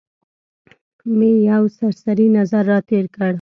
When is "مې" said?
1.17-1.31